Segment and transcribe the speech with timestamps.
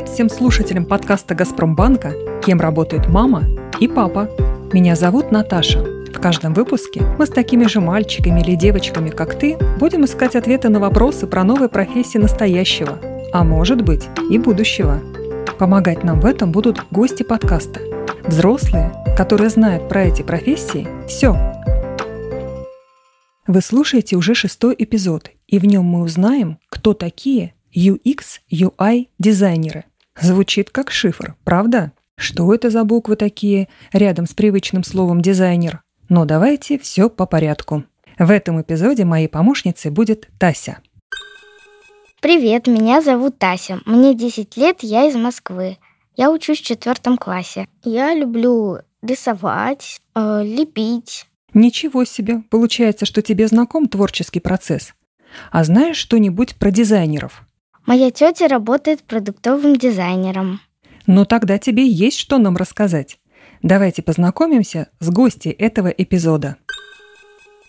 [0.00, 3.42] Привет всем слушателям подкаста «Газпромбанка», кем работает мама
[3.80, 4.30] и папа.
[4.72, 5.80] Меня зовут Наташа.
[5.82, 10.70] В каждом выпуске мы с такими же мальчиками или девочками, как ты, будем искать ответы
[10.70, 12.98] на вопросы про новые профессии настоящего,
[13.34, 15.02] а может быть и будущего.
[15.58, 17.80] Помогать нам в этом будут гости подкаста.
[18.24, 21.36] Взрослые, которые знают про эти профессии все.
[23.46, 29.84] Вы слушаете уже шестой эпизод, и в нем мы узнаем, кто такие UX, UI дизайнеры.
[30.20, 31.92] Звучит как шифр, правда?
[32.16, 35.82] Что это за буквы такие рядом с привычным словом дизайнер?
[36.10, 37.84] Но давайте все по порядку.
[38.18, 40.80] В этом эпизоде моей помощницей будет Тася.
[42.20, 43.80] Привет, меня зовут Тася.
[43.86, 45.78] Мне 10 лет, я из Москвы.
[46.16, 47.66] Я учусь в четвертом классе.
[47.82, 51.26] Я люблю рисовать, э, лепить.
[51.54, 54.92] Ничего себе, получается, что тебе знаком творческий процесс.
[55.50, 57.42] А знаешь что-нибудь про дизайнеров?
[57.86, 60.60] Моя тетя работает продуктовым дизайнером.
[61.06, 63.18] Ну тогда тебе есть что нам рассказать.
[63.62, 66.56] Давайте познакомимся с гостьей этого эпизода.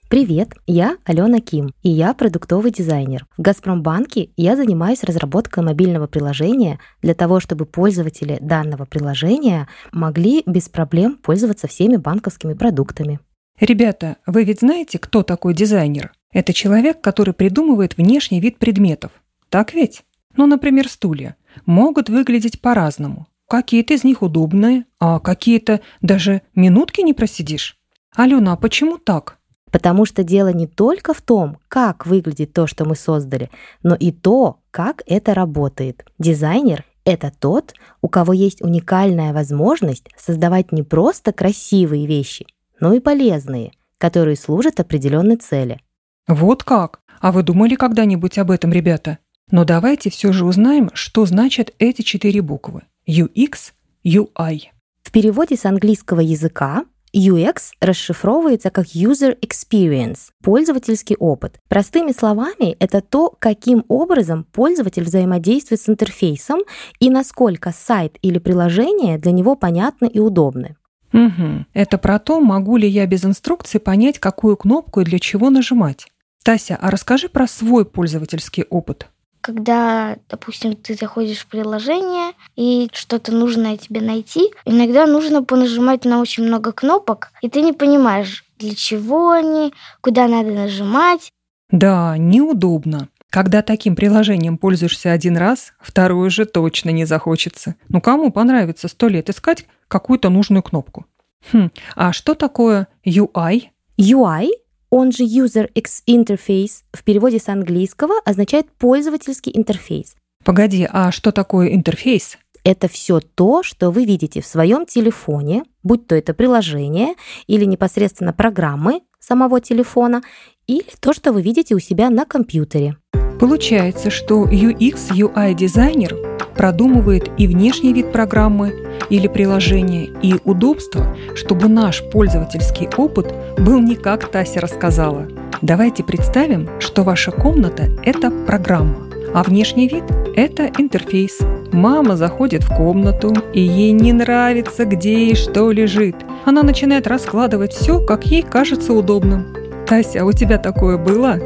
[0.10, 3.26] Привет, я Алена Ким, и я продуктовый дизайнер.
[3.38, 10.68] В Газпромбанке я занимаюсь разработкой мобильного приложения для того, чтобы пользователи данного приложения могли без
[10.68, 13.22] проблем пользоваться всеми банковскими продуктами.
[13.58, 16.12] Ребята, вы ведь знаете, кто такой дизайнер?
[16.34, 19.12] Это человек, который придумывает внешний вид предметов.
[19.52, 20.06] Так ведь?
[20.38, 21.36] Ну, например, стулья.
[21.66, 23.28] Могут выглядеть по-разному.
[23.50, 27.78] Какие-то из них удобные, а какие-то даже минутки не просидишь.
[28.16, 29.38] Алена, а почему так?
[29.70, 33.50] Потому что дело не только в том, как выглядит то, что мы создали,
[33.84, 36.06] но и то, как это работает.
[36.18, 42.46] Дизайнер— это тот, у кого есть уникальная возможность создавать не просто красивые вещи,
[42.80, 45.82] но и полезные, которые служат определенной цели.
[46.26, 47.02] Вот как?
[47.20, 49.20] А вы думали когда-нибудь об этом, ребята?
[49.52, 52.84] Но давайте все же узнаем, что значат эти четыре буквы.
[53.06, 53.74] UX,
[54.06, 54.62] UI.
[55.04, 61.60] В переводе с английского языка UX расшифровывается как User Experience– пользовательский опыт.
[61.68, 66.62] Простыми словами, это то, каким образом пользователь взаимодействует с интерфейсом
[67.02, 70.78] и насколько сайт или приложение для него понятны и удобны.
[71.12, 71.66] Угу.
[71.74, 76.08] Это про то, могу ли я без инструкции понять, какую кнопку и для чего нажимать.
[76.42, 79.10] Тася, а расскажи про свой пользовательский опыт
[79.42, 86.22] когда, допустим, ты заходишь в приложение и что-то нужное тебе найти, иногда нужно понажимать на
[86.22, 91.32] очень много кнопок, и ты не понимаешь, для чего они, куда надо нажимать.
[91.70, 93.10] Да, неудобно.
[93.30, 97.76] Когда таким приложением пользуешься один раз, второе же точно не захочется.
[97.88, 101.06] Ну кому понравится сто лет искать какую-то нужную кнопку?
[101.52, 103.70] Хм, а что такое UI?
[103.98, 104.50] UI
[104.92, 110.16] он же User X Interface в переводе с английского означает пользовательский интерфейс.
[110.44, 112.38] Погоди, а что такое интерфейс?
[112.64, 117.16] Это все то, что вы видите в своем телефоне, будь то это приложение
[117.48, 120.22] или непосредственно программы самого телефона,
[120.68, 122.98] или то, что вы видите у себя на компьютере.
[123.40, 126.16] Получается, что UX UI дизайнер
[126.56, 133.96] продумывает и внешний вид программы или приложения, и удобство, чтобы наш пользовательский опыт был не
[133.96, 135.28] как Тася рассказала.
[135.62, 138.96] Давайте представим, что ваша комната– это программа,
[139.34, 140.04] а внешний вид–
[140.36, 141.40] это интерфейс.
[141.72, 146.16] Мама заходит в комнату, и ей не нравится, где и что лежит.
[146.46, 149.56] Она начинает раскладывать все, как ей кажется удобным.
[149.88, 151.40] Тася, а у тебя такое было?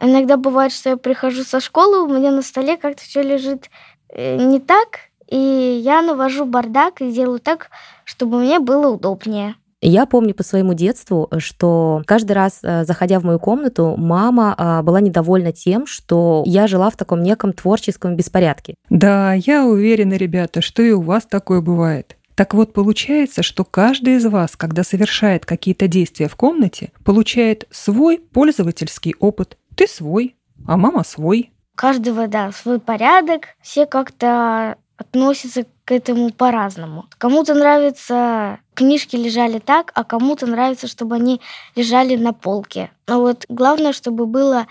[0.00, 3.68] Иногда бывает, что я прихожу со школы, у меня на столе как-то все лежит
[4.12, 7.70] Э, не так, и я навожу бардак и делаю так,
[8.04, 9.54] чтобы мне было удобнее.
[9.82, 14.82] Я помню по своему детству, что каждый раз, э, заходя в мою комнату, мама а,
[14.82, 18.74] была недовольна тем, что я жила в таком неком творческом беспорядке.
[18.90, 22.18] Да, я уверена, ребята, что и у вас такое бывает.
[22.34, 28.18] Так вот, получается, что каждый из вас, когда совершает какие-то действия в комнате, получает свой
[28.18, 29.56] пользовательский опыт.
[29.76, 37.06] Ты свой, а мама свой каждого, да, свой порядок, все как-то относятся к этому по-разному.
[37.18, 41.40] Кому-то нравится книжки лежали так, а кому-то нравится, чтобы они
[41.74, 42.90] лежали на полке.
[43.08, 44.66] Но вот главное, чтобы было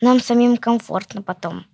[0.00, 1.64] нам самим комфортно потом.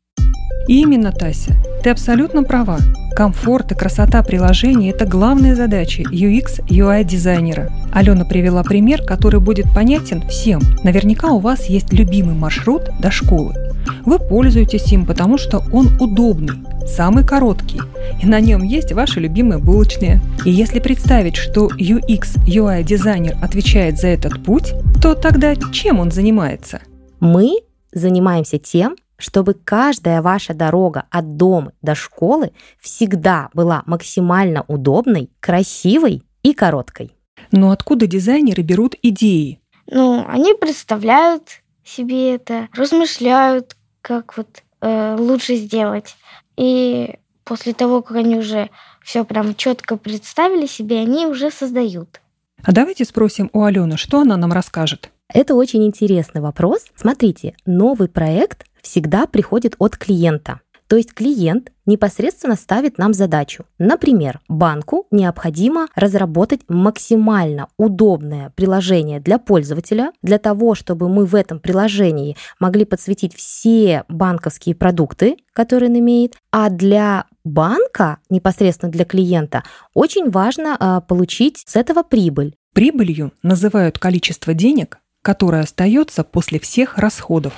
[0.67, 2.79] Именно, Тася, ты абсолютно права.
[3.17, 7.73] Комфорт и красота приложения– это главная задача UX UI дизайнера.
[7.93, 10.61] Алена привела пример, который будет понятен всем.
[10.85, 13.55] Наверняка у вас есть любимый маршрут до школы.
[14.05, 17.81] Вы пользуетесь им, потому что он удобный, самый короткий,
[18.22, 20.20] и на нем есть ваши любимые булочные.
[20.44, 26.10] И если представить, что UX, UI дизайнер отвечает за этот путь, то тогда чем он
[26.10, 26.81] занимается?
[27.20, 27.60] Мы
[27.92, 36.22] занимаемся тем, чтобы каждая ваша дорога от дома до школы всегда была максимально удобной, красивой
[36.42, 37.12] и короткой.
[37.52, 39.60] Но откуда дизайнеры берут идеи?
[39.87, 46.16] Ну, они представляют себе это, размышляют, как вот э, лучше сделать.
[46.56, 48.70] И после того, как они уже
[49.02, 52.20] все прям четко представили себе, они уже создают.
[52.62, 55.11] А давайте спросим у Алены, что она нам расскажет.
[55.29, 56.87] Это очень интересный вопрос.
[56.97, 60.61] Смотрите, новый проект всегда приходит от клиента.
[60.90, 63.64] То есть клиент непосредственно ставит нам задачу.
[63.78, 71.60] Например, банку необходимо разработать максимально удобное приложение для пользователя, для того, чтобы мы в этом
[71.60, 76.34] приложении могли подсветить все банковские продукты, которые он имеет.
[76.50, 79.62] А для банка, непосредственно для клиента,
[79.94, 82.56] очень важно а, получить с этого прибыль.
[82.75, 87.52] Прибылью называют количество денег, которое остается после всех расходов.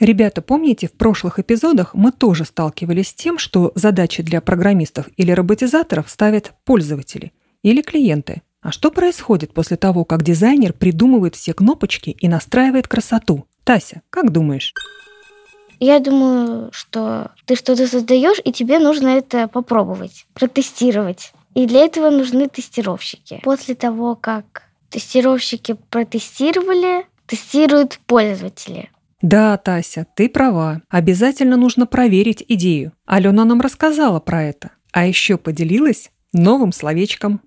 [0.00, 5.30] Ребята, помните, в прошлых эпизодах мы тоже сталкивались с тем, что задачи для программистов или
[5.30, 7.32] роботизаторов ставят пользователи
[7.62, 8.40] или клиенты.
[8.62, 13.46] А что происходит после того, как дизайнер придумывает все кнопочки и настраивает красоту?
[13.62, 14.72] Тася, как думаешь?
[15.80, 21.32] Я думаю, что ты что-то создаешь, и тебе нужно это попробовать, протестировать.
[21.54, 23.40] И для этого нужны тестировщики.
[23.42, 28.90] После того, как тестировщики протестировали, тестируют пользователи.
[29.22, 30.82] Да, Тася, ты права.
[30.88, 32.92] Обязательно нужно проверить идею.
[33.06, 34.70] Алена нам рассказала про это.
[34.92, 37.40] А еще поделилась новым словечком.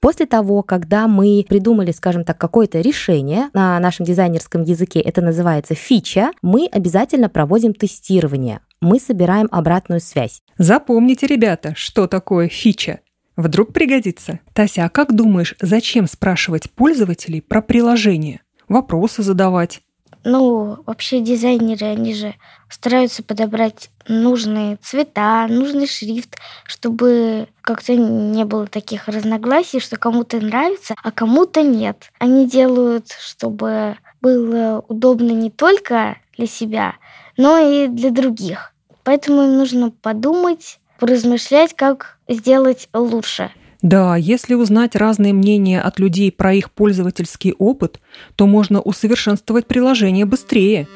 [0.00, 5.74] После того, когда мы придумали, скажем так, какое-то решение на нашем дизайнерском языке, это называется
[5.74, 8.60] фича, мы обязательно проводим тестирование.
[8.80, 10.42] Мы собираем обратную связь.
[10.58, 13.00] Запомните, ребята, что такое фича.
[13.36, 14.40] Вдруг пригодится.
[14.52, 18.42] Тася, а как думаешь, зачем спрашивать пользователей про приложение?
[18.68, 19.82] Вопросы задавать?
[20.28, 22.34] Ну, вообще дизайнеры, они же
[22.68, 30.96] стараются подобрать нужные цвета, нужный шрифт, чтобы как-то не было таких разногласий, что кому-то нравится,
[31.00, 32.10] а кому-то нет.
[32.18, 36.96] Они делают, чтобы было удобно не только для себя,
[37.36, 38.74] но и для других.
[39.04, 43.52] Поэтому им нужно подумать, поразмышлять, как сделать лучше.
[43.86, 48.00] Да, если узнать разные мнения от людей про их пользовательский опыт,
[48.34, 50.88] то можно усовершенствовать приложение быстрее.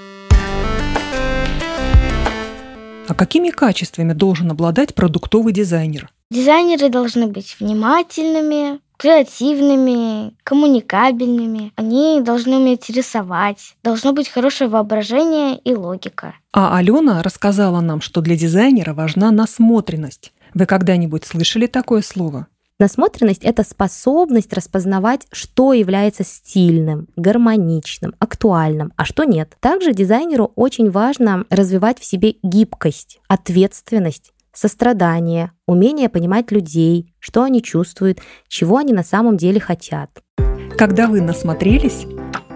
[3.07, 6.11] А какими качествами должен обладать продуктовый дизайнер?
[6.33, 11.73] Дизайнеры должны быть внимательными, креативными, коммуникабельными.
[11.77, 13.77] Они должны уметь рисовать.
[13.85, 16.35] Должно быть хорошее воображение и логика.
[16.53, 20.33] А Алена рассказала нам, что для дизайнера важна насмотренность.
[20.55, 22.49] Вы когда-нибудь слышали такое слово?
[22.81, 29.55] Насмотренность— это способность распознавать, что является стильным, гармоничным, актуальным, а что нет.
[29.61, 37.63] Также дизайнеру очень важно развивать в себе гибкость, ответственность, сострадание, умение понимать людей, что они
[37.63, 40.09] чувствуют, чего они на самом деле хотят.
[40.79, 42.07] Когда вы насмотрелись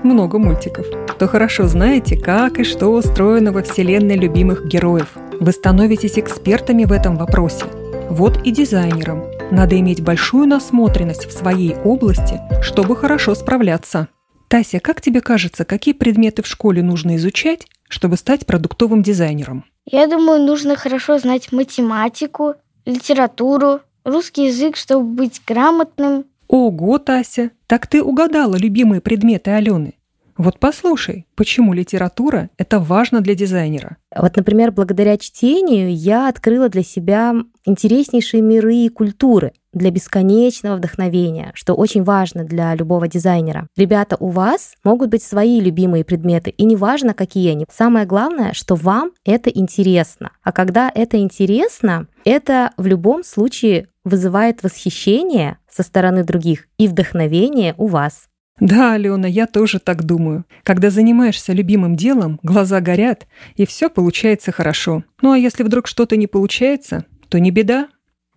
[0.03, 0.87] много мультиков,
[1.19, 5.19] то хорошо знаете, как и что устроено во вселенной любимых героев.
[5.39, 7.67] Вы становитесь экспертами в этом вопросе.
[8.09, 14.09] Вот и дизайнерам надо иметь большую насмотренность в своей области, чтобы хорошо справляться.
[14.49, 19.65] Тася, как тебе кажется, какие предметы в школе нужно изучать, чтобы стать продуктовым дизайнером?
[19.87, 22.55] Я думаю, нужно хорошо знать математику,
[22.85, 26.25] литературу, русский язык, чтобы быть грамотным.
[26.49, 29.95] Ого, Тася, так ты угадала любимые предметы Алены.
[30.37, 33.97] Вот послушай, почему литература— это важно для дизайнера.
[34.15, 41.51] Вот, например, благодаря чтению я открыла для себя интереснейшие миры и культуры для бесконечного вдохновения,
[41.55, 43.69] что очень важно для любого дизайнера.
[43.77, 47.67] Ребята, у вас могут быть свои любимые предметы, и неважно, какие они.
[47.71, 50.33] Самое главное, что вам это интересно.
[50.43, 57.75] А когда это интересно, это в любом случае вызывает восхищение со стороны других и вдохновение
[57.79, 58.29] у вас.
[58.61, 60.45] Да, Алена, я тоже так думаю.
[60.63, 65.03] Когда занимаешься любимым делом, глаза горят, и все получается хорошо.
[65.23, 67.89] Ну а если вдруг что-то не получается, то не беда.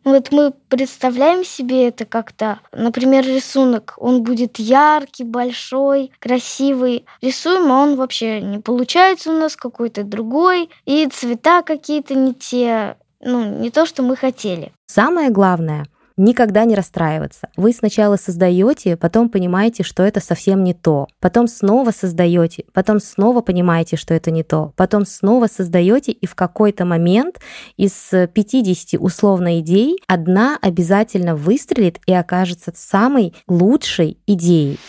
[0.04, 7.06] Вот мы представляем себе это как-то, например, рисунок, он будет яркий, большой, красивый.
[7.22, 12.96] Рисуем, а он вообще не получается у нас какой-то другой, и цвета какие-то не те,
[13.20, 14.72] ну, не то, что мы хотели.
[14.86, 15.86] Самое главное—
[16.18, 17.50] никогда не расстраиваться.
[17.56, 21.08] Вы сначала создаете, потом понимаете, что это совсем не то.
[21.20, 24.74] Потом снова создаете, потом снова понимаете, что это не то.
[24.76, 27.40] Потом снова создаете, и в какой-то момент
[27.78, 34.80] из 50 условно идей одна обязательно выстрелит и окажется самой лучшей идеей.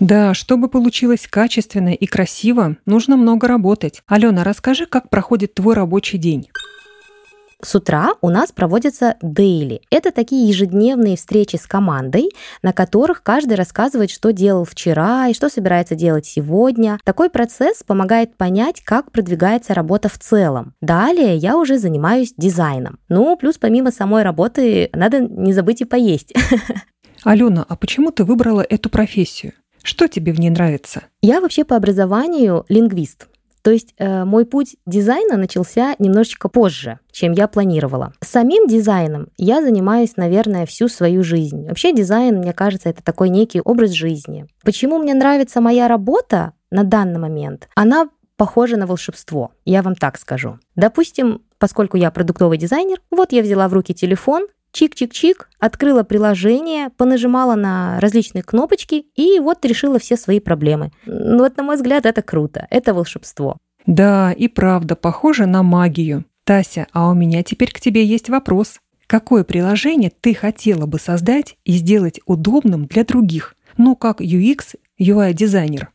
[0.00, 4.02] Да, чтобы получилось качественно и красиво, нужно много работать.
[4.06, 6.48] Алена, расскажи, как проходит твой рабочий день.
[7.64, 9.80] С утра у нас проводятся дейли.
[9.90, 12.28] Это такие ежедневные встречи с командой,
[12.62, 16.98] на которых каждый рассказывает, что делал вчера и что собирается делать сегодня.
[17.04, 20.74] Такой процесс помогает понять, как продвигается работа в целом.
[20.82, 22.98] Далее я уже занимаюсь дизайном.
[23.08, 26.34] Ну, плюс помимо самой работы надо не забыть и поесть.
[27.24, 29.54] Алена, а почему ты выбрала эту профессию?
[29.82, 31.04] Что тебе в ней нравится?
[31.22, 33.28] Я вообще по образованию лингвист.
[33.64, 38.12] То есть э, мой путь дизайна начался немножечко позже, чем я планировала.
[38.20, 41.66] Самим дизайном я занимаюсь, наверное, всю свою жизнь.
[41.66, 44.46] Вообще дизайн, мне кажется, это такой некий образ жизни.
[44.62, 47.70] Почему мне нравится моя работа на данный момент?
[47.74, 50.58] Она похожа на волшебство, я вам так скажу.
[50.76, 57.54] Допустим, поскольку я продуктовый дизайнер, вот я взяла в руки телефон, чик-чик-чик, открыла приложение, понажимала
[57.54, 60.90] на различные кнопочки и вот решила все свои проблемы.
[61.06, 63.56] Ну вот, на мой взгляд, это круто, это волшебство.
[63.86, 66.24] Да, и правда, похоже на магию.
[66.44, 68.80] Тася, а у меня теперь к тебе есть вопрос.
[69.06, 73.54] Какое приложение ты хотела бы создать и сделать удобным для других?
[73.76, 75.90] Ну, как UX, UI-дизайнер.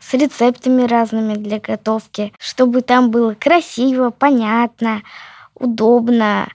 [0.00, 5.02] С рецептами разными для готовки, чтобы там было красиво, понятно,
[5.54, 6.48] удобно,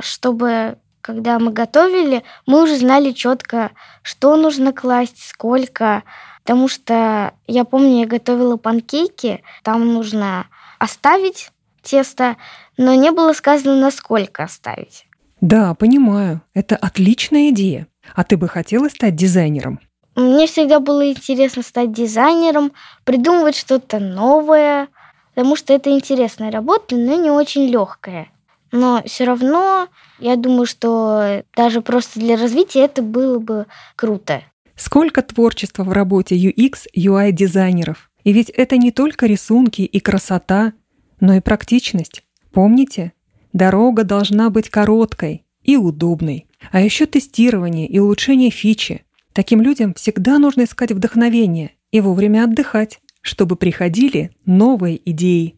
[0.00, 3.70] чтобы когда мы готовили, мы уже знали четко,
[4.02, 6.02] что нужно класть, сколько.
[6.42, 10.46] Потому что я помню, я готовила панкейки, там нужно
[10.78, 11.50] оставить
[11.82, 12.36] тесто,
[12.76, 15.06] но не было сказано, насколько оставить.
[15.40, 16.42] Да, понимаю.
[16.52, 17.86] Это отличная идея.
[18.14, 19.80] А ты бы хотела стать дизайнером?
[20.14, 22.72] Мне всегда было интересно стать дизайнером,
[23.04, 24.88] придумывать что-то новое,
[25.34, 28.28] потому что это интересная работа, но не очень легкая.
[28.72, 34.42] Но все равно я думаю, что даже просто для развития это было бы круто.
[34.76, 38.10] Сколько творчества в работе UX, UI дизайнеров.
[38.24, 40.72] И ведь это не только рисунки и красота,
[41.20, 42.22] но и практичность.
[42.52, 43.12] Помните?
[43.52, 46.46] Дорога должна быть короткой и удобной.
[46.70, 49.04] А еще тестирование и улучшение фичи.
[49.32, 55.57] Таким людям всегда нужно искать вдохновение и вовремя отдыхать, чтобы приходили новые идеи.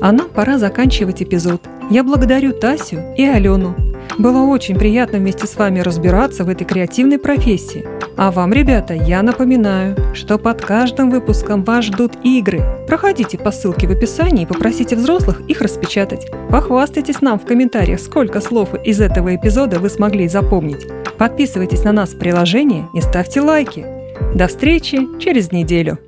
[0.00, 1.62] А нам пора заканчивать эпизод.
[1.90, 3.74] Я благодарю Тасю и Алену.
[4.18, 7.84] Было очень приятно вместе с вами разбираться в этой креативной профессии.
[8.16, 12.62] А вам, ребята, я напоминаю, что под каждым выпуском вас ждут игры.
[12.86, 16.26] Проходите по ссылке в описании и попросите взрослых их распечатать.
[16.50, 20.86] Похвастайтесь нам в комментариях, сколько слов из этого эпизода вы смогли запомнить.
[21.16, 23.86] Подписывайтесь на нас в приложении и ставьте лайки.
[24.34, 25.98] До встречи через неделю.